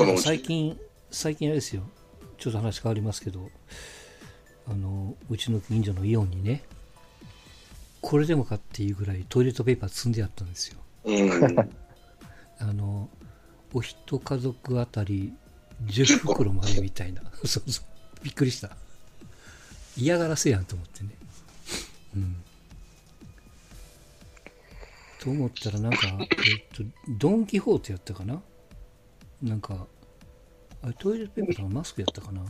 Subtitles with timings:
[0.00, 0.78] その最近、
[1.10, 1.82] 最近あれですよ。
[2.38, 3.50] ちょっと話変わりますけど、
[4.66, 6.62] あの、うちの近所のイオンにね、
[8.00, 10.78] これでもかっていうぐらいトイレットペーパー積んであったんですよ。
[11.04, 11.58] うん。
[12.60, 13.10] あの、
[13.74, 15.34] お一家族あたり
[15.84, 17.20] 10袋もあるみたいな。
[17.44, 18.24] そうそう。
[18.24, 18.74] びっくりした。
[19.98, 21.10] 嫌がらせやんと思ってね。
[22.16, 22.36] うん。
[25.20, 26.28] と思ったらなんか、えっ
[26.74, 28.40] と、ドン・キホーテやったかな
[29.42, 29.86] なんか、
[30.82, 32.42] あれトイレットペーパーとかマスクやったかな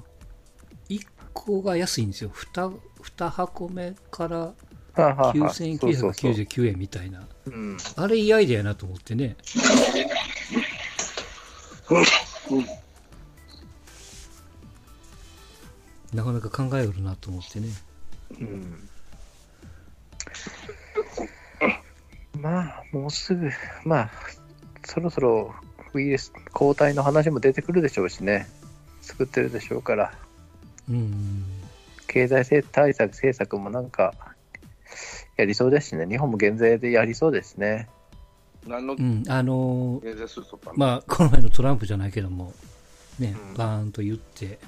[0.89, 2.31] ?1 個が安いんですよ。
[2.31, 2.79] 2,
[3.17, 4.55] 2箱目からは
[4.97, 7.27] あはあはあそうそうそう9999円みたいな。
[7.47, 7.77] うん。
[7.97, 9.37] あれいいアイデアやなと思ってね。
[16.13, 17.69] なかなか考えるなと思ってね。
[18.41, 18.89] うん。
[22.41, 23.51] まあ、もうすぐ、
[23.85, 24.11] まあ、
[24.85, 25.55] そろそろ
[25.95, 28.49] ウイルス抗体の話も出てくるでしょうしね。
[29.03, 30.13] 作ってるでしょうから。
[30.89, 31.45] うん。
[32.07, 34.15] 経済政対策政策もなんか、
[35.37, 36.07] やりそうですしね。
[36.07, 37.89] 日本も減税でやりそうですね。
[38.67, 39.23] 何のうん。
[39.29, 42.53] あのー減税するとか、まあ、この前のトランプじゃないけども、
[43.19, 44.59] ね、うんバーンと言って、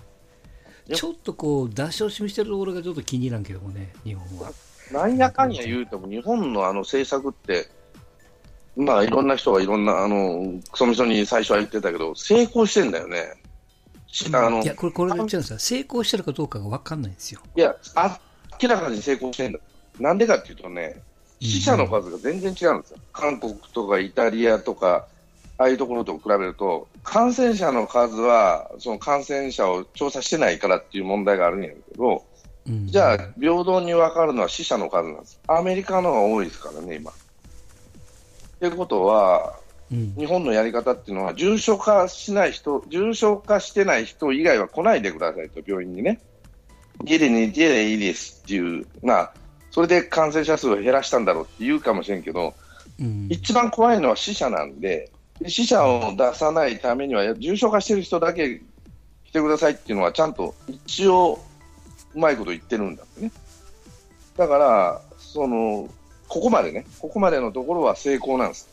[0.89, 4.53] やちょっとこう、出し惜しみしてるところがちょっと気に入らんけどもね、日本は。
[4.93, 7.69] なんやかんや言うても、日本のあの政策って、
[8.77, 13.35] まあいろんな人がいろんな、あの、クソみそに最初は言ってたけど、成功してんだよね。
[14.07, 15.59] しあのいや、これ、これで言っちゃうんですよ。
[15.59, 17.41] 成功してるかどうかが分かんないんですよ。
[17.57, 18.19] いや、あ
[18.63, 19.59] 明らかに成功してんだ。
[19.99, 21.03] なんでかっていうとね、
[21.41, 22.99] 死者の数が全然違うんですよ。
[23.13, 25.07] 韓国とかイタリアとか、
[25.59, 32.25] ああいうところと比べると、感染者の数は、その感染者を調査してないからっていう問題があるんやけど、
[32.67, 35.41] うん、じゃあ、平等に分かるのは死者の数なんです。
[35.49, 37.13] アメリカの方が多いですからね、今。
[38.63, 39.59] ということは、
[39.91, 46.21] うん、日本のやり方っていうのは、重症化しない人、重症化してない人以外は来ないでくださいと、病院にね。
[47.05, 49.33] 家で寝ていいですっていう、まあ、
[49.73, 52.55] それで感染者数を減らしたんだろうって言うかもしれんけど、
[53.01, 55.11] うん、一番怖いのは死者なんで、
[55.41, 58.61] で死者を出さないためには、重症化してる人だけ
[59.25, 61.41] 来てくださいっていうのは、ちゃんと一応、
[62.15, 63.33] うまいこと言ってるんだってね。
[64.37, 65.89] だから、その、
[66.33, 68.67] ここまでね、ここまでのところは成功なんです。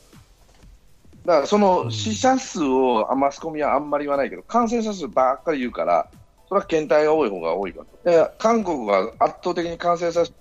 [1.26, 6.10] だから、その死者数をあマスコミはあんまり言わないけど、感染者数ばっかり言うから、
[6.48, 8.10] それは検体が多い方が多いかと。
[8.10, 10.32] で韓国が圧倒的に感染者数、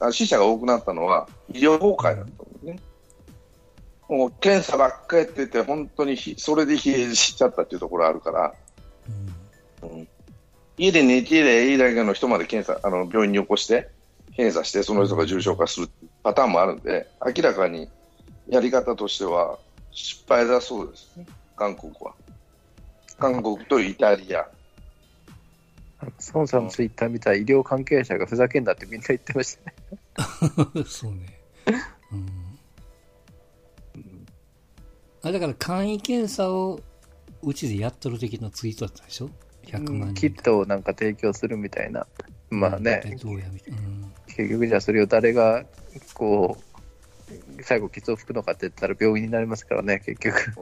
[0.00, 2.80] あ死者が多くなったのは医療崩壊だと思うね。
[4.08, 8.54] もう検査ばっかりやってて、本当にひそれで疲弊しちゃったっていうところあるから、
[9.82, 10.08] うん
[10.76, 13.90] 家で寝てりゃいいだけの人まで検査、あの病院に起こして、
[14.34, 15.88] 検査して、その人が重症化する
[16.24, 17.88] パターンもあるんで、明らかに
[18.48, 19.58] やり方としては
[19.92, 22.14] 失敗だそうですね、韓国は。
[23.18, 24.48] 韓国とイタリア。
[26.32, 29.76] 孫さんのツイッター見たら医療関係者がふざけんなってみんな言ってましたね。
[30.74, 30.84] うん。
[30.84, 31.38] そうね。
[32.10, 32.28] うん。
[35.22, 36.80] あだから簡易検査を
[37.42, 39.28] うちでやっとる的なツイートだったでしょ
[39.66, 40.14] ?100 万人。
[40.14, 42.06] キットをなんか提供するみたいな。
[42.50, 43.80] まあね、どうやみたいな。
[43.80, 45.64] うん結局じゃあそれを誰が
[46.14, 46.56] こ
[47.58, 50.54] う最後傷を拭くのかって言ったら病院になりますからね結局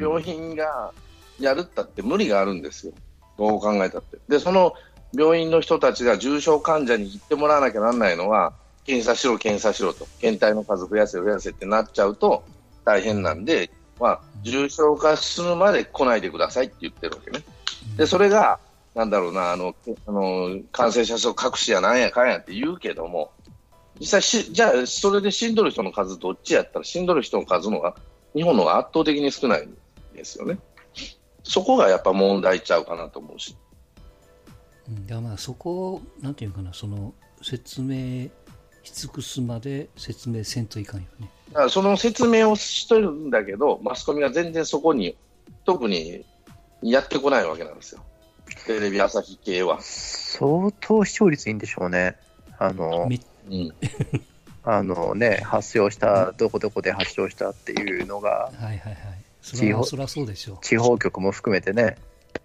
[0.00, 0.92] 病院が
[1.38, 2.92] やるったって無理があるんですよ、
[3.36, 4.18] どう考えたって。
[4.28, 4.74] で、その
[5.16, 12.44] 病院の人たちが重症患者に行ってもらわなきゃなんないのは、検査しろ、検査しろと、検体の数増やせ、増やせってなっちゃうと
[12.84, 17.44] 大変なんで、まあ、重症化するまで来ないでくださいって言ってるわけね。
[17.96, 18.58] で、それが、
[18.94, 19.74] なんだろうな、あの、
[20.06, 23.32] あの感染者数を隠しやなんやかんやって言うけども、
[24.00, 27.94] 実際し、じゃあ、それで死んどる人の数どっちやったら、死んどる人の数のが、
[28.34, 29.76] 日本の方が圧倒的に少ないん
[30.14, 30.58] ですよね。
[31.44, 33.56] そこがやっぱ問題ちゃうかなと思うし。
[34.88, 38.28] うんだからまあそこを、なんていうかな、その説明
[38.82, 41.30] し尽くすまで説明せんといかんよね。
[41.50, 45.16] だからその説明をしてるんだけど、マスコミが全然そこに、
[45.64, 46.24] 特に
[46.82, 48.02] やってこないわけなんですよ。
[48.66, 49.78] テレビ朝日系は。
[49.80, 52.16] 相当視聴率いいんでしょうね
[52.58, 53.22] あのめうん。
[54.64, 58.98] あのね発症したどこどこで発症したっていうのがはいはいはい。
[59.40, 61.96] それは地方そりゃそうでしょ地方局も含めてね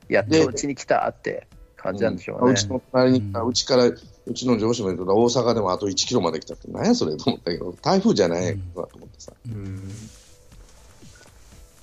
[0.10, 2.52] やっとうちに来たって感じなんでしょうね。
[2.52, 3.94] うちの隣に、うちから、う
[4.34, 9.32] ちの上司も言うと、大阪でもあと1キロまで来たって、なんやそれと思ったけど、台風じゃないやんかと思ってさ。
[9.48, 9.50] う。
[9.50, 9.90] うん。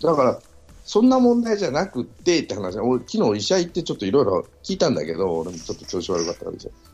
[0.02, 0.40] だから、
[0.84, 6.94] そんな問題じゃなくってって話、俺、昨日医者行ってちょっといろいろ聞いたんだけど、俺もちょっと調子悪かったからじゃあ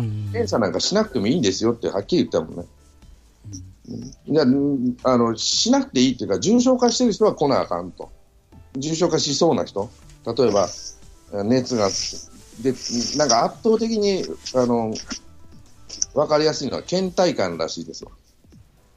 [0.00, 2.66] うん検査なんかしなくてもいいんですよってはっきり言ったもんね。
[4.26, 8.10] いやうんあのしなくていいっていうか、重症化してる人は来なあかんと。
[8.76, 9.88] 重症化しそうな人、
[10.26, 10.68] 例えば
[11.44, 11.88] 熱が
[12.60, 12.74] で、
[13.16, 14.94] なんか圧倒的にあの
[16.14, 18.10] 分かりやすいのは倦怠感らしいですわ。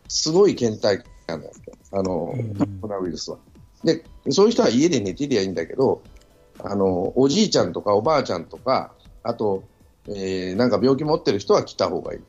[0.08, 1.54] すごい倦怠感だよ、
[1.92, 2.34] あの、
[2.82, 3.38] コロナウイルスは。
[3.84, 6.02] で、そういう人は家で寝てりゃいいんだけど、
[6.64, 8.92] あの、おじいちゃんとかおばあちゃんとか、
[9.24, 9.64] あと、
[10.10, 12.20] えー、なんか病気持ってる人は来た方がいい。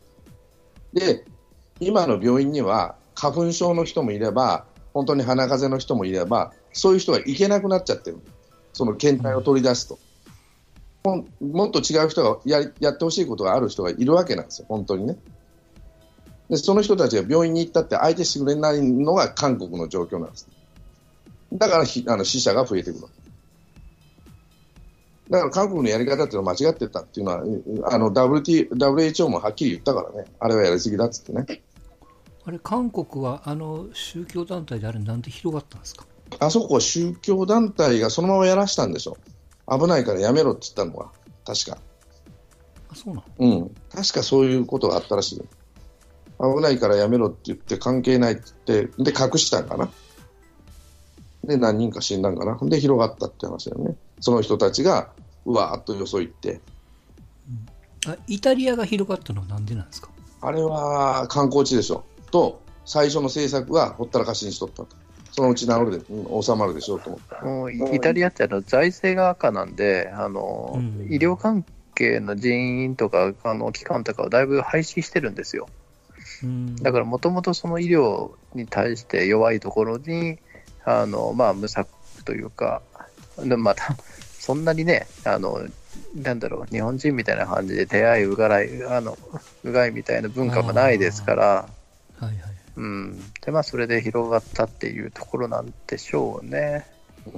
[0.93, 1.25] で、
[1.81, 8.19] 今の病院には花粉症の人もいれば、本当に鼻風邪の人もいれば、そういう人が行けなくなっちゃってる。
[8.73, 9.99] その検体を取り出すと。
[11.05, 15.17] ももっと違う人がややってほしいことがある人がいるわけなんですよ、本当にね。
[16.51, 20.49] で、その人たちが病院に行ったって相手してくれないのが韓国の状況なんです。
[21.53, 23.07] だからひあの死者が増えてくる。
[25.31, 31.63] だから韓国のやり方っていうのは間違ってたっていうのは、あの WT WHO もはっきり言ったからね、あれはやりすぎだっつってね。
[32.45, 36.05] あれ、韓国はあの宗教団体であれ、なんで広がったんですか？
[36.41, 39.17] あそこは宗教団体がそのままやらしたんでしょ。
[39.71, 41.13] 危ないからやめろって言ったのは、
[41.45, 41.79] 確か。
[42.89, 43.25] あ、そうなの？
[43.39, 43.75] うん。
[43.93, 45.43] 確かそういうことがあったらしい
[46.41, 49.91] 危ないからやめろって言って関係ないって言って、で、隠したんかな。
[51.45, 52.59] で、何人か死んだんかな。
[52.63, 53.97] で、広がったって話だよね。
[54.21, 55.20] その人たちが、う
[55.53, 56.61] わーっとよそ行って。
[58.07, 60.09] あイタリアが広がったのはなんでなんですか？
[60.41, 62.05] あれは観光地でしょ。
[62.31, 64.89] と、最初の政策はほったらかしにしとったと。
[65.33, 66.05] そのうち治るで、
[66.43, 67.97] 収まるでしょうと思って。
[67.97, 71.65] イタリアってあの財政が赤なんで、あの、うん、医療関
[71.95, 75.69] 係の人員とか、あの機関とかをだいぶ廃止してるんですよ。
[76.43, 80.39] うん、だからもともとその医療に対して弱いところに、
[80.85, 81.89] あのまあ、無策
[82.25, 82.83] というか、
[83.39, 83.95] でまた、
[84.41, 85.61] そんなにね、あの
[86.15, 89.17] なんだろう、日本人みたいな感じで出会い、うがらい、あの
[89.63, 91.69] うがいみたいな文化もないですから、は
[92.23, 92.37] いはい。
[92.77, 96.87] うん、で、まあ、それで広がったっていうところなんでしょうね。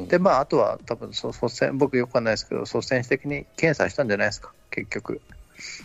[0.09, 5.21] で、まあ、あとは多分そ率先、僕よくわかんないですけど、率先的に検査したんじゃないですか、結局。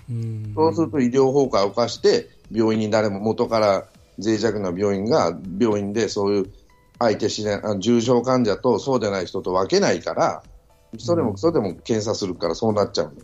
[0.10, 0.54] うん。
[0.56, 3.86] そうすると医療崩壊を犯して、病院に誰も元から
[4.20, 6.46] 脆弱な病院が病院でそういう
[7.00, 10.44] 相手しない重症患者とそうでない人と分けないから、
[10.98, 13.18] それもクソでも検査するからそうなっちゃう、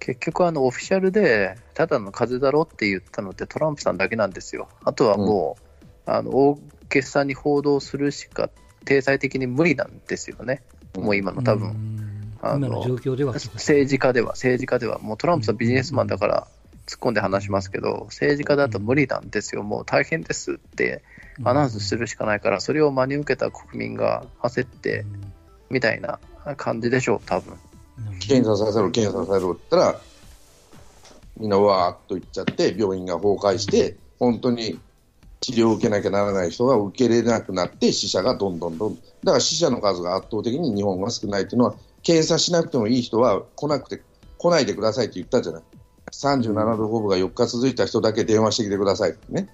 [0.00, 4.68] 結局あの、オフィシャルでただの風邪だろって言ったのってトランプさんだけなんですよ。
[4.84, 5.56] あとはも
[6.06, 6.58] う、うん、あの大
[6.90, 8.50] げさに報道するしか
[8.84, 10.62] 体裁的に無理なんですよね、
[10.94, 12.36] もう今の多分。
[12.42, 16.46] あの政治家では、政治家では、もうトランプさんビジネスマンだから
[16.86, 21.02] 突っ込んで話しますけど、政治家だと無理なんですよ、もう大変ですって
[21.42, 25.06] アナウンスするしかないから、それを真に受けた国民が焦って、
[25.70, 26.20] みたいな
[26.56, 27.56] 感じでしょう、多分
[28.20, 30.00] 検査させろ、検査させろって言ったら、
[31.38, 34.78] みんなわーっと言っちゃって、病院が崩壊して、本当に
[35.40, 44.02] 治療を受けなきゃならない人が受け入れなくなって、死者がどんどんどん、だから死者の数が圧倒的に日本が少ないというのは、検査しなくてもいい人は来なくて、
[44.38, 45.62] 来ないでくださいって言ったじゃない。
[46.12, 49.48] 37度5分が4日続いた人だけ電話してきてくださいってね。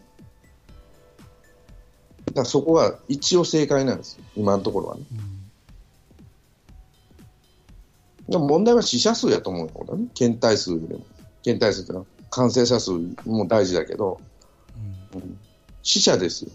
[2.27, 5.03] だからそこは一応正解なんですよ、今のところはね。
[8.31, 11.05] でも問題は死者数やと思うよ、ね、検体数でも。
[11.43, 12.93] 検体数ってのは感染者数
[13.25, 14.21] も大事だけど、
[15.15, 15.39] うん、
[15.83, 16.51] 死者ですよ。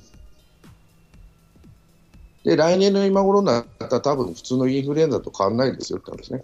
[2.44, 6.44] で、来年の今頃になったら多分普通のインフルエンザと変わらないですよって話ね。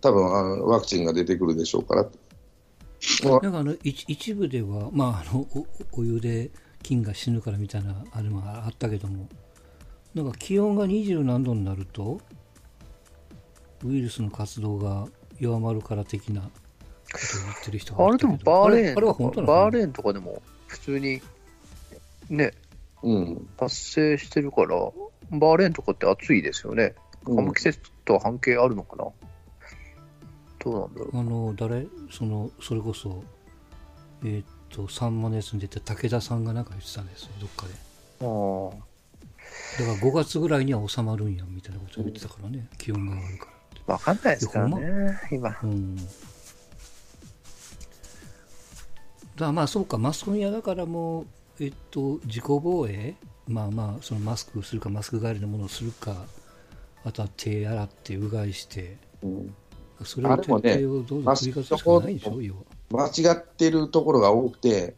[0.00, 2.06] 多分あのワクチンが出てくるでしょうから。
[3.40, 5.46] なんかあの一部では、まあ、あの
[5.92, 6.50] お湯で
[6.82, 9.28] 菌が死ぬからみたいなあれもあったけども、
[10.14, 12.20] なんか気温が二十何度になると、
[13.84, 15.06] ウイルスの活動が
[15.38, 21.20] 弱まるから的なことを言ってる人があれでもバーレーンあれは本当なバーレーンとかでも普通に
[22.30, 22.52] ね、
[23.02, 24.68] うん、発生してるから、
[25.30, 26.94] バーレーンとかって暑いですよね。
[27.24, 29.04] この季節とは関係あるのかな、
[30.58, 31.18] どうなんだろう。
[31.18, 31.86] あの、誰？
[32.10, 33.22] その、それこそ、
[34.24, 37.74] えー、っと、サンマのやつに出て武田さんがなんか言ってたんですよ、どっかで。
[38.22, 38.92] ああ。
[39.78, 43.52] だから5月ぐらいには収まるんや、みたいなことを言ってたからね、うん、気温が上がるから。
[43.86, 45.58] わかんないですからね、今。
[45.62, 45.96] うん。
[49.36, 51.26] だまあそうか、マスコミはだからもう、
[51.60, 53.14] えっと、自己防衛、
[53.48, 56.26] まあまあ、そのマスクするか、マスク代わりのものをするか、
[57.04, 59.54] あとは手洗ってうがいして、うん、
[60.04, 63.08] それを徹底をどうぞ繰り返すしかないでしょ、要は。
[63.10, 64.94] 間違ってるところが多くて、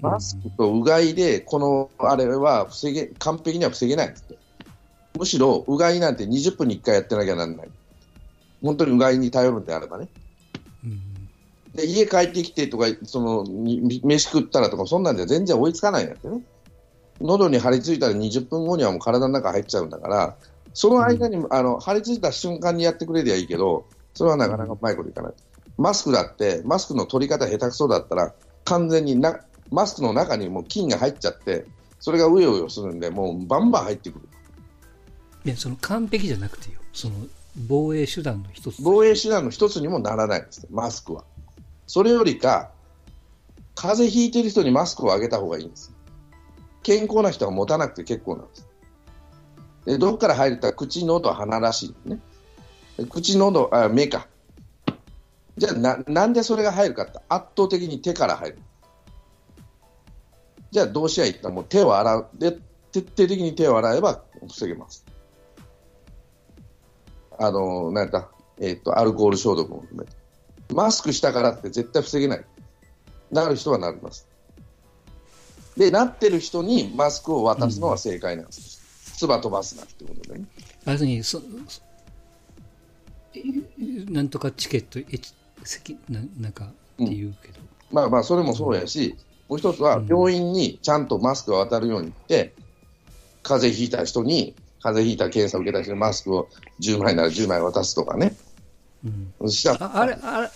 [0.00, 4.14] マスクとうがいで、このあれは防げ完璧には防げない
[5.18, 7.68] むしろ、うがいなんて20分に1回やってなきゃならない。
[8.66, 10.08] 本当にうがいに頼るんであればね。
[10.84, 11.00] うん、
[11.74, 16.42] で家帰ってきてとか、その飯食ったらとか、そんなんじゃ全然追いつかないんだってね。
[17.20, 20.36] 喉に張り付いたら20分後にはもう体の中入っちゃうんだから、
[20.74, 25.32] その間に、あの張り付いた瞬間にやってくれりゃいいけど、それはなかなかうまいこといかない。
[25.78, 31.66] マスクだって、マスクの取り方下手くそだったら、完全になマスクの中にも菌が入っちゃって、
[31.98, 34.28] それがうようよするんで、もうバンバン入ってくる。
[35.44, 36.80] いや、その完璧じゃなくてよ。
[36.92, 37.14] その
[37.56, 38.76] 防衛手段の一つ。
[38.82, 41.24] 防衛手段の一つにもならないです、マスクは。
[41.86, 42.70] それよりか、
[43.74, 45.92] 風邪ひいてる人にマスクをあげた方がいいんです。
[46.82, 48.68] 健康な人は持たなくて結構なんです。
[49.86, 52.18] でどこから入るか口、喉、鼻らしいね。
[53.08, 54.28] 口、喉、あ目か。
[55.56, 58.58] じゃあな、なんでそれが入るかって圧倒的に手から入る。
[60.70, 62.28] じゃあどうしやいったらもう手を洗う。
[62.34, 62.52] で、
[62.92, 65.04] 徹底的に手を洗えば防げます。
[67.38, 68.28] あの、なんだ、
[68.58, 70.16] えっ、ー、と、アルコール消毒も含めて。
[70.74, 72.44] マスクしたからって絶対防げない。
[73.30, 74.28] なる人はなります。
[75.76, 78.82] で、なってる人にマスクを渡すのは正解なんです。
[79.18, 80.46] 唾飛ばすなってことでね。
[80.86, 81.42] 要するにそ
[84.08, 85.04] なんとかチケット、え
[86.08, 89.16] ななんかっていうけど、うん、まあまあ、それもそうやし、
[89.48, 92.54] もう一つは病院にちゃんとマスクが渡るようにって、
[93.42, 94.54] 風邪ひいた人に、
[94.86, 96.48] 風邪ひいた検査を受けた人にマスクを
[96.80, 98.36] 10枚なら10枚渡すとかね。
[99.40, 100.48] うん、したああれあれ、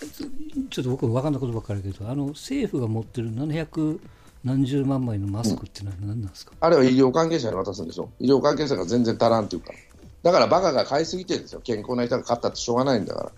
[0.69, 3.99] ちょっと僕も分かんないことばっかりだけど、あの政府が持ってる700
[4.43, 9.73] 何十万枚のマスクってのは何なんですか、うん、あれは医療関係者に渡すんでしょ、医療関係者が全然足らんっていうか、
[10.23, 13.31] だからバカが買いすぎてるんですよ、健康な人が買ったってしょうがないんだから。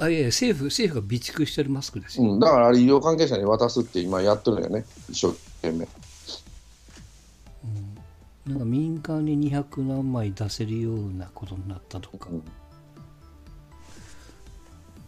[0.00, 5.86] あいや政府政府が備蓄してるマスクですよ、うん、だからあれ医療関係者に渡すって今やってるんよね、一生懸命。
[8.46, 12.28] うん、なんか民間に200何枚出せるようなことになったとか。
[12.30, 12.42] うん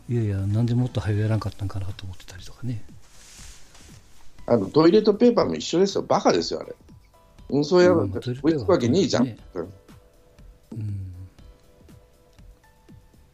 [0.08, 2.84] いやいや、なんでもっと早くやらんかったんかなと思ってたりとかね。
[4.46, 6.76] あのトイレットペーパーも一緒ですよ、バカですよ、あれ。
[7.48, 9.24] 運送やるんだ追いつくわけねえじゃん。
[9.24, 9.36] ね、
[10.72, 11.14] うん、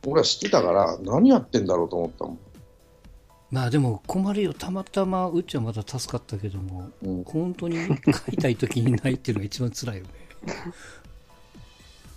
[0.06, 2.38] 俺は知ってたから、何やってんだろうと思ったもん。
[3.52, 10.09] まあでも困るよ、たまたまうちはまた助かったけども、うん、本当に買いたい時にないっていうのが一番辛いよね。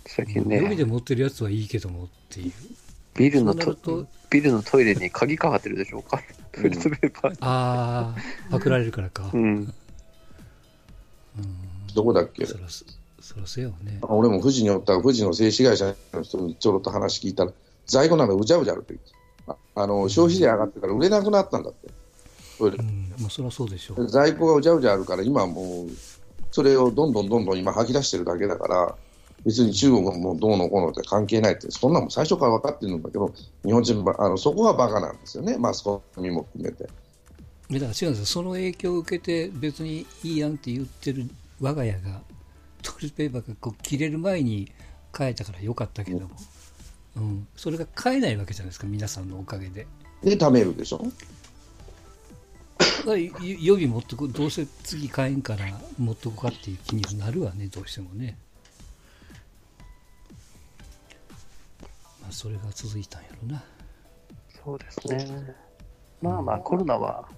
[0.06, 0.56] 最近ね。
[0.56, 2.52] 予備で持ってるやつはいいけどもっていう。
[3.14, 8.16] ビルのとビルのトイレに鍵かかってるでしょうか、トイレットペーパーああ、
[8.50, 9.30] パクられるからか。
[9.32, 9.40] うん。
[9.42, 9.74] うん、
[11.94, 12.46] どこだっけ？
[12.46, 12.60] そら
[13.20, 13.98] そらせよね。
[14.02, 17.52] 俺も富士におった富士の製紙会社の人にちょろっと話聞いたら、
[17.86, 18.98] 在庫なんかうじゃうじゃあるってあ
[19.46, 21.88] あの消費税上がってから売れなくなったんだって。
[22.58, 24.08] うん、まあ、そりゃそうでしょう。
[24.08, 25.88] 在庫がうじゃうじゃあるから、今もう、
[26.50, 28.94] それをどんどんどんどん今吐き出してるだけだから、
[29.44, 33.32] 別に中国もどうのこうのって関係ないって、そんなも最初から分かってるんだけど、
[33.64, 36.84] 日本人あのそこがバカなんですよね、マスコミも含めて。
[36.84, 36.92] だか
[37.70, 41.28] ら違うんですよ、その影響を受けて、別にいいやんって言ってる
[41.60, 42.22] 我が家が、
[42.82, 44.72] トイレットペーパーがこう切れる前に
[45.16, 46.30] 変えたからよかったけども、うん、
[47.56, 49.86] それが変えないわけじゃないですか、皆さんのおかげで。
[50.22, 51.04] で、貯めるでしょ？
[53.06, 55.64] 予備持ってくどうせ次買えんから
[55.98, 58.36] 持っとこうかっていう気になるわね、どうしてもね。
[62.20, 63.62] まあ、それが続いたんやろな。
[64.64, 65.54] そうですね。
[66.20, 67.28] まあまあ、コロナは、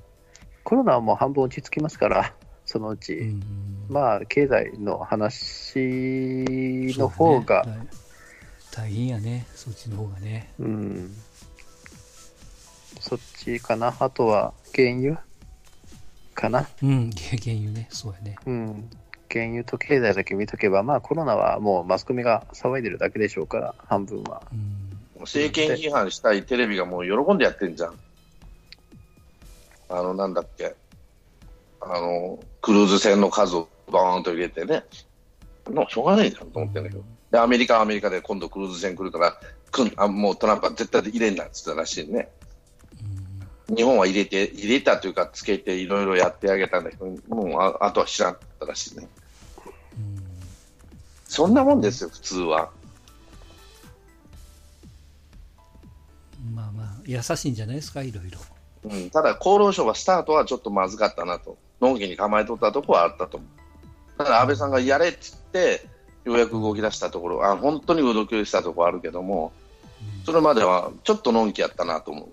[0.64, 2.32] コロナはもう半分落ち着きますから、
[2.64, 3.42] そのうち、うん
[3.90, 6.44] まあ、経済の話
[6.98, 7.88] の方が、ね、
[8.78, 10.52] 大変やね、そっちの方がね。
[10.60, 11.12] うん。
[13.00, 15.20] そっちかな、あとは原油？
[16.32, 16.68] かな？
[16.80, 17.10] うん、
[17.42, 18.36] 原油ね、そうやね。
[18.46, 18.88] うん。
[19.28, 24.42] 原油と経済だけ見とけば、まあコロナはもうマスコミが騒いでるだけでしょうから、半分は。
[25.22, 27.98] 政権批判したいテレビがもう喜んでやってんじゃん。
[29.88, 30.76] あの、なんだっけ。
[31.80, 34.84] あの、クルーズ船の数をバーンと入れてね。
[35.72, 37.04] もうしょうがないじゃんと思ってんだけど。
[37.30, 39.38] で、アメリカはアメリカで今度クルーズ船来るから、
[39.70, 42.30] くんあもうトランプは絶対入れんなって言ったらしいね。
[43.74, 49.08] 日本は入れて、入れたというか、つけていろいろやってあげたんだけど、もうああとは知らんかったらしいね。
[51.26, 52.70] そんなもんですよ、普通は。
[56.54, 58.38] まあまあ、優しいんじゃないですか、いろいろ。
[58.84, 63.57] うん、ただ、厚労省はスタートはちょっとまずかったなと、のんきに構えとったところはあったと思う。
[64.18, 65.86] ただ、安倍さんがやれって言って、
[66.24, 69.52] ようやく動き出したところ、あ本当に動き出したところあるけども、
[70.26, 72.28] それまではちょっとのんきやったなと思う。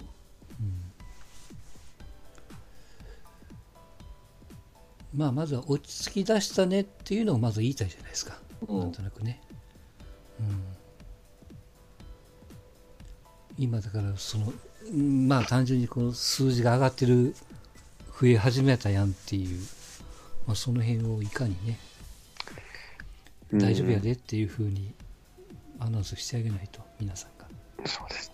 [5.16, 8.38] まあ、まずは落ち着き出したねっていうのをまず言いたいじゃないですか、
[8.68, 9.40] うん、なんとなくね。
[10.42, 10.62] うん、
[13.58, 14.52] 今だからその、
[14.92, 17.34] まあ単純にこの数字が上がってる、
[18.20, 19.62] 増え始めたやんっていう、
[20.48, 21.78] まあ、その辺をいかにね。
[23.54, 24.94] 大丈夫やでっていうふうに
[25.80, 27.48] アナウンスしてあげないと、皆さんが。
[27.86, 28.32] そうです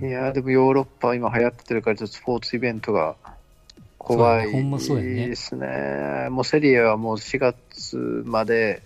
[0.00, 0.08] ね。
[0.08, 3.16] いやでもヨーロッパ今流行ってるから、ちょっとスポーツイベントが
[3.98, 6.28] 怖いですね。
[6.30, 8.82] もうセリエはもう4月まで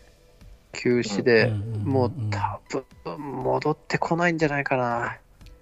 [0.73, 1.53] 休止で、
[1.85, 2.61] もう多
[3.05, 5.19] 分戻ってこないんじゃないかな。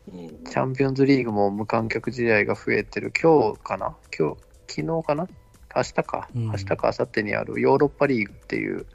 [0.06, 3.12] チャンピオンズリーグも無観客試合が増えてる。
[3.20, 3.96] 今日かな？
[4.16, 4.36] 今日、
[4.68, 5.28] 昨日かな？
[5.76, 8.86] 明日か、うん、明日か明後日にあるヨーロッパリーグっていう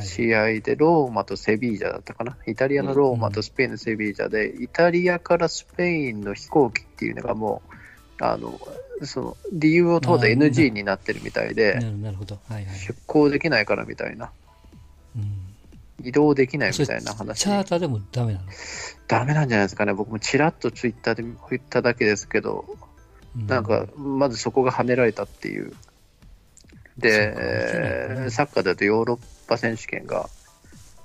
[0.00, 7.62] 試合で、ローマとセビージャだったかな、イタリアのローマとスペインのセビージャで、イタリアからスペインの飛行機っていうのがも
[8.20, 8.58] う、あの
[9.02, 14.30] その理由を問うと NG になってるみたいで、出航できないからみたいな、
[15.14, 17.40] うん、移動できないみたいな話。
[17.40, 18.46] チャーターでもダメなの？
[19.06, 22.64] ダメなんじゃないですかね、僕もちらっとツイッターで言っただけですけど、
[23.36, 25.74] なんか、まずそこがはねられたっていう
[26.98, 30.28] で、サッカーだとヨーロッパ選手権が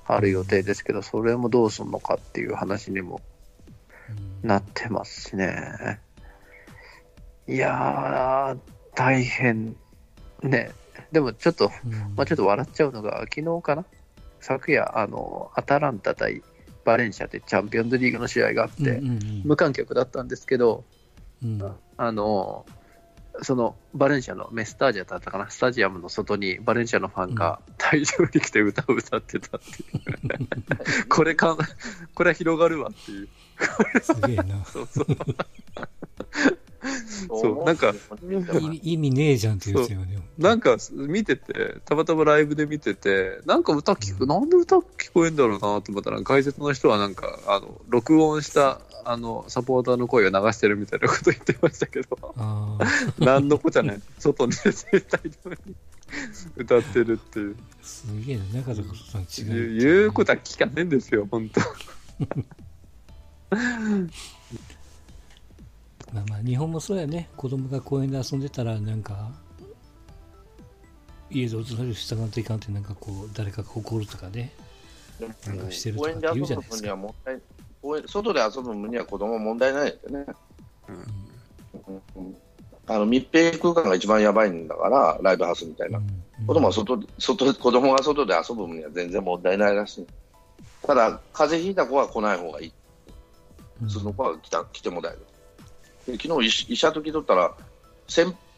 [0.05, 3.21] ある予定ですけど、それもどうするのかっていう話にも
[4.41, 6.00] なってますしね。
[7.48, 8.57] いやー、
[8.95, 9.75] 大変
[10.43, 10.71] ね。
[11.12, 11.71] でもちょっと、
[12.15, 13.86] まあ、ちょっと笑っちゃうのが、昨日かな？
[14.39, 16.41] 昨夜、あの、アタランタ対
[16.83, 19.01] バレンシアでチャンピオンズリーグの試合があって、
[19.43, 20.83] 無観客だったんですけど、
[21.43, 22.65] うん、あの、
[23.42, 31.58] そのバレンシアのメスタージャだったかな、スタジアムの外にバレンシアのファンが大丈夫に来て歌を歌ってたっていう、 これか、
[32.14, 33.30] これは広がるわっていう。
[34.02, 34.64] すげえな。
[34.66, 35.06] そうそう。
[37.28, 37.94] そう、なんか、
[38.82, 40.18] 意味ねえじゃんって言うよね。
[40.38, 52.36] なんか、見てて、たまたまライブで見てて、なんか歌聞く、うん、なんで歌聞こえんだろうなと思ったら、解説の人はなんか、あの、録音したあのサポーターの声を流してるみたいなこと言ってましたけど、
[53.20, 55.32] 何のこじゃない、外に絶対に
[56.56, 57.56] 歌ってるっていう。
[57.82, 59.80] すげえな、中田さん違う。
[59.80, 61.62] 言うことは聞かないんですよ、本当。
[66.13, 69.32] まあまあ、日本もそうやね、子供が公園で遊んでたら、なんか、
[71.30, 74.54] 家でおとなりしたがっていかんって、なんかこう、誰かが怒るとかね、
[75.48, 76.98] なんかしてるとかって言うじゃないですか。
[78.08, 80.26] 外で遊ぶ分には子供問題ないですよね。
[82.15, 82.36] うん、
[82.91, 85.99] あの密閉空間が一番やばいんだから、ライブハウスみたいな。
[85.99, 90.08] うん、子供は外外子供が外で遊ぶ分には全然問題ないらしい。
[90.86, 92.73] ただ、風邪ひいた子は来ない方がいい。
[93.88, 95.13] その子は来た来てもらえ
[96.08, 96.17] る。
[96.17, 97.56] 昨日医者と聞いとったら、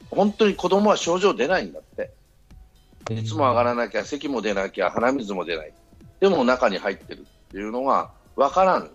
[0.10, 2.12] 本当に子供は症状出ないんだって。
[3.12, 5.74] いつも上がらなきゃ、咳も出なきゃ、鼻水も出ない。
[6.19, 8.89] でも中に入ってるっていうのが分からん。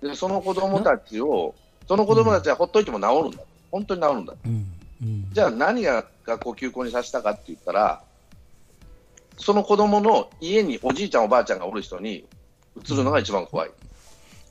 [0.00, 1.54] でその子供たちを、
[1.86, 3.42] その子供たちはほっといても治るんだ、
[3.74, 8.04] 本当に治るんだ、うんうん、じゃあ何が学校休校にさせたかって言ったら、
[9.36, 12.24] その子供の家におじいちゃん、おばあちゃんがおる人に
[12.80, 13.70] 移るのが一番怖い。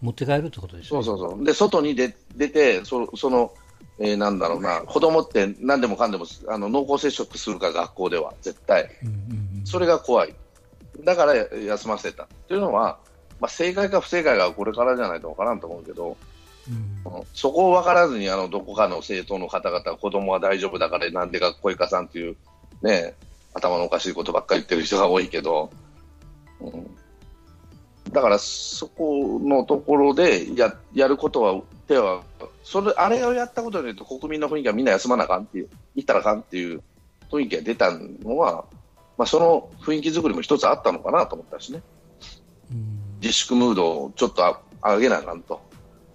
[0.02, 1.02] 持って帰るってことでしょ？
[1.02, 1.46] そうそうそう。
[1.46, 3.54] で、外に出出て、そその、
[3.98, 9.14] えー、なんだろうな、子供って何でもかんでもあの濃厚接触するから、学校では、絶対、うんうん
[9.60, 9.66] うん。
[9.66, 10.36] それが怖い。
[11.06, 12.28] だから休ませた。
[12.50, 13.00] というのは、
[13.40, 16.18] まあ、正解か不正解がこれからじゃないと分からんと思うけど、
[16.70, 22.38] うん、そこを分からずにあのどこかの政党の方々、子供は大丈夫だからなんで学校行かさんという、
[22.82, 23.16] ね、
[23.54, 25.70] 頭のおかしいことばっかり言ってる人が多いけど、
[26.62, 26.98] うん、
[28.12, 32.24] だからそこのところでややることは、手は
[32.64, 36.82] それあれをやったことによって国民の雰囲気がみんな休まなあかんっていう、行ったらあかんっていう
[37.30, 38.66] 雰囲気が出たのは、
[39.18, 41.82] まあ、その雰囲気作りも一つあったのかなと思ったしね。
[42.72, 43.00] うん。
[43.22, 45.62] 自粛ムードをちょっと上げなあかんと、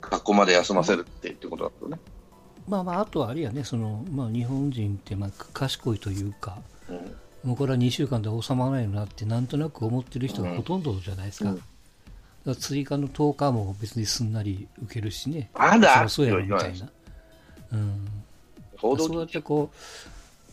[0.09, 1.99] 学校まで休ませるっていうことだとね。
[2.66, 11.51] まあまあ、あとはあれやね、そのまあ、日本人ってまあ賢いというか、うん、もうこれは2週間で収まらないなって、なんとなく思ってる人がほとんどじゃないですか。
[11.51, 16.90] うん、か追加の10日も別にすんなり受けるしね、まだそうやろみたいな。
[17.73, 18.07] うん、
[18.79, 19.71] そうやってこ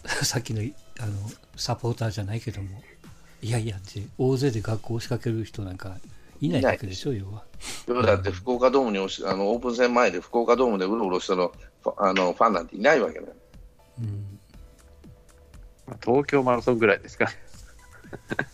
[0.04, 0.62] う、 さっきの
[1.00, 1.14] あの
[1.56, 2.82] サポーターじゃないけども、
[3.42, 5.98] いやいやって、大勢で学校を仕掛ける人なんか
[6.42, 7.46] いないわけでしょ、要は。
[8.06, 11.52] だって福岡ドームにあのオープン戦前で福岡ドームでうろうろしたの
[11.98, 13.34] あのファンなんていないわけだよ。
[14.00, 14.40] うん
[16.04, 17.28] 東京マラソンぐらいですか。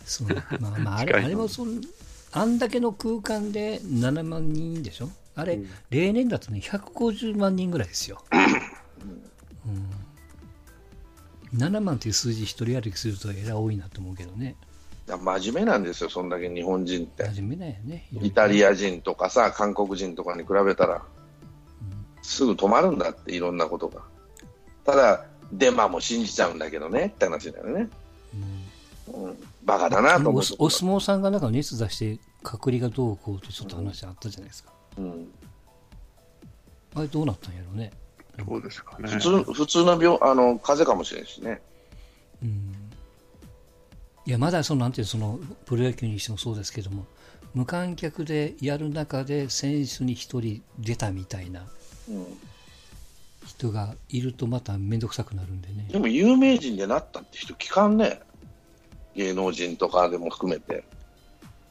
[0.04, 0.28] そう
[0.60, 1.80] まあまあ、あれあれもそん
[2.32, 5.08] あんだけの空間で7万人でしょ？
[5.34, 8.22] あれ、うん、例年だとね、150万人ぐらいですよ。
[11.52, 14.56] うん、7万という数字一人歩きするとえらい多いなと思うけどね。
[15.18, 17.24] 真面目なんですよ、そんだけ日本人って。
[17.30, 18.08] 真面目だよね。
[18.22, 21.02] イタリア人とかさ、韓国人とかに比べたら、うん、
[22.22, 24.02] すぐ止まるんだって、いろんなことが。
[24.84, 27.88] ただ、デマも信じちゃうんだけどねって話だよね。
[29.10, 30.54] うん、うん、バカだなと思って。
[30.58, 34.72] お相撲さんがなんか熱出して隔離がどうこうってちょっと話あったじゃないですか。
[34.98, 35.28] うん。
[36.94, 37.92] あれどうなったんやろうね。
[38.46, 39.08] そうですかね。
[39.08, 41.60] 普通普通の病あの風邪かもしれんしね。
[42.42, 42.74] うん。
[44.24, 47.06] いや、まだその、なんていうその、プロ野球にしてもそうですけども、
[47.54, 51.66] 無観客でやる中で選手に1人出たみたいな
[53.46, 55.86] 人がいるとまた面倒くさくなるんでね。
[55.90, 58.20] でも有名人でなったって人聞かんね。
[59.14, 60.84] 芸能人とかでも含めて。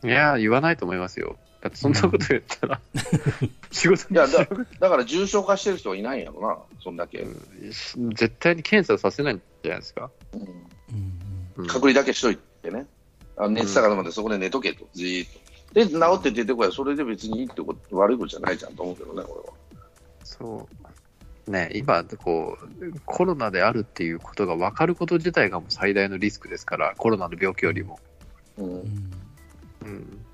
[0.04, 1.38] いや、言わないと思いますよ。
[1.62, 4.48] だってそんなこと言ったら、うん、仕事にいやだ
[4.80, 7.20] だから重症化してる人はいないんやろな、そんだけ。
[7.20, 10.10] うん、絶対に検査させないんじゃないですか。
[10.34, 10.42] うん、
[11.68, 12.86] 隔離だけしといてね。
[13.38, 15.52] あ熱下がるまでそこで寝とけと、じーっと。
[15.74, 19.56] で、治って出てこい、それで別にいいってこと、悪いことじゃないじゃんと思うけどね、これは。
[20.24, 20.68] そ
[21.48, 21.52] う。
[21.52, 28.00] ね、今、こう、コロナであるっていうことが分かること自体がもう最大のリスクですから、コロナの病気よりも。
[28.58, 29.12] うん。
[29.84, 30.26] うん、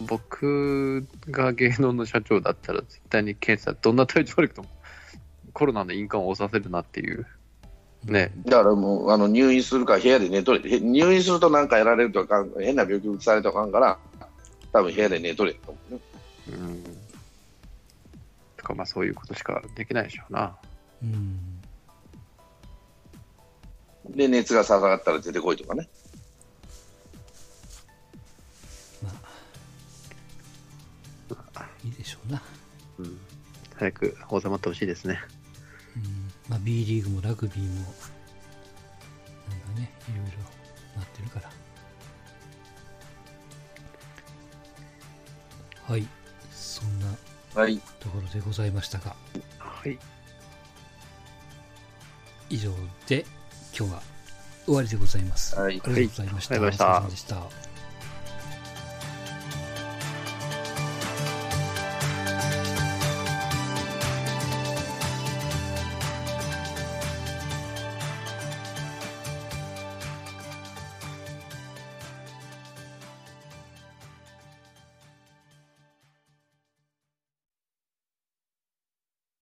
[0.00, 4.68] 僕が芸能の社長だったら、絶対に検査、どんな体調悪くとも、
[5.52, 7.26] コロナの印鑑を押させるなっていう。
[8.04, 13.96] ね、だからもうあの入院するか部屋で寝とれ入院すると何かやられるとか変な病気移されるとあかんから
[14.72, 16.00] 多分部屋で寝とれと思うね。
[16.48, 16.84] うん。
[18.56, 20.56] とか、まあそういうことしかできないでしょうな。
[21.02, 21.60] うん。
[24.10, 25.88] で、熱が下がったら出てこいとかね。
[29.02, 29.10] ま
[31.54, 32.42] あ、いいでしょうな。
[32.98, 33.18] うん。
[33.76, 35.20] 早く収まってほしいですね。
[36.52, 36.56] うん。
[36.56, 40.38] まあ B リーグもラグビーも、なんかね、いろいろ
[40.96, 41.50] なってるから。
[45.84, 46.06] はい、
[46.52, 47.06] そんな
[47.98, 49.16] ところでございましたが、
[49.58, 49.98] はい、
[52.48, 52.72] 以上
[53.08, 53.26] で
[53.76, 54.02] 今日は
[54.64, 55.56] 終わりでございます。
[55.56, 56.54] はい、ありがとうございました。
[56.54, 57.71] はい、ありがとうございました。